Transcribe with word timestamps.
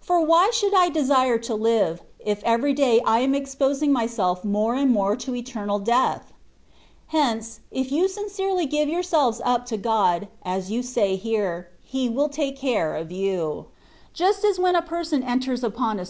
For 0.00 0.22
why 0.24 0.48
should 0.54 0.72
I 0.72 0.88
desire 0.88 1.36
to 1.40 1.54
live, 1.54 2.00
if 2.18 2.42
every 2.44 2.72
day 2.72 3.02
I 3.04 3.18
am 3.18 3.34
exposing 3.34 3.92
myself 3.92 4.42
more 4.42 4.74
and 4.74 4.90
more 4.90 5.16
to 5.16 5.34
eternal 5.34 5.78
death? 5.78 6.32
Hence, 7.08 7.60
if 7.70 7.92
you 7.92 8.06
sdnc^ely 8.06 8.70
give 8.70 8.88
yourselves 8.88 9.42
up 9.44 9.66
to 9.66 9.76
God, 9.76 10.28
as 10.46 10.70
you 10.70 10.82
say 10.82 11.16
here. 11.16 11.68
He 11.82 12.08
will 12.08 12.30
take 12.30 12.56
care 12.56 12.96
of 12.96 13.08
youv 13.08 13.66
Just 14.14 14.42
lus 14.44 14.58
when 14.58 14.74
a 14.74 14.80
person 14.80 15.22
enters 15.22 15.22
upon 15.22 15.28
a 15.28 15.28
172 15.28 15.60
THE 15.60 15.66
WAY 15.66 15.68
OF 15.68 15.74
PERFECTION. 15.74 15.98